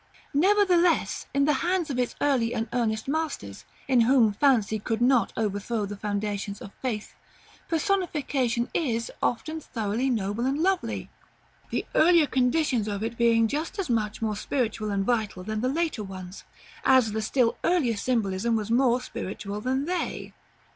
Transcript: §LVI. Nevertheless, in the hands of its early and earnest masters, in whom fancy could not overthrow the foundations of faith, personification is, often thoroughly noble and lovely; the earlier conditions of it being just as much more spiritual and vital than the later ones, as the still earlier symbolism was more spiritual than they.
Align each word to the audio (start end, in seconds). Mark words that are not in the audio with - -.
§LVI. 0.35 0.41
Nevertheless, 0.41 1.27
in 1.31 1.45
the 1.45 1.53
hands 1.61 1.91
of 1.91 1.99
its 1.99 2.15
early 2.21 2.55
and 2.55 2.67
earnest 2.73 3.07
masters, 3.07 3.65
in 3.87 4.01
whom 4.01 4.33
fancy 4.33 4.79
could 4.79 4.99
not 4.99 5.31
overthrow 5.37 5.85
the 5.85 5.95
foundations 5.95 6.59
of 6.59 6.71
faith, 6.81 7.13
personification 7.67 8.67
is, 8.73 9.11
often 9.21 9.59
thoroughly 9.61 10.09
noble 10.09 10.43
and 10.47 10.57
lovely; 10.57 11.11
the 11.69 11.85
earlier 11.93 12.25
conditions 12.25 12.87
of 12.87 13.03
it 13.03 13.15
being 13.15 13.47
just 13.47 13.77
as 13.77 13.91
much 13.91 14.23
more 14.23 14.35
spiritual 14.35 14.89
and 14.89 15.05
vital 15.05 15.43
than 15.43 15.61
the 15.61 15.69
later 15.69 16.03
ones, 16.03 16.45
as 16.83 17.11
the 17.11 17.21
still 17.21 17.55
earlier 17.63 17.95
symbolism 17.95 18.55
was 18.55 18.71
more 18.71 18.99
spiritual 19.01 19.61
than 19.61 19.85
they. 19.85 20.33